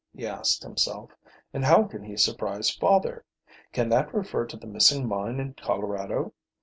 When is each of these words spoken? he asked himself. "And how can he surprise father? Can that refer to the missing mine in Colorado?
he 0.15 0.25
asked 0.25 0.63
himself. 0.63 1.11
"And 1.53 1.63
how 1.63 1.83
can 1.83 2.01
he 2.01 2.17
surprise 2.17 2.71
father? 2.71 3.23
Can 3.71 3.87
that 3.89 4.11
refer 4.15 4.47
to 4.47 4.57
the 4.57 4.65
missing 4.65 5.07
mine 5.07 5.39
in 5.39 5.53
Colorado? 5.53 6.33